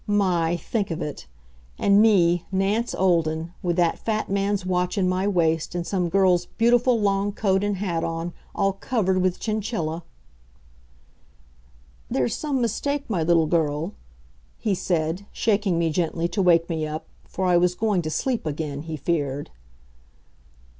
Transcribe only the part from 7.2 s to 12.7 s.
coat and hat on, all covered with chinchilla! "There's some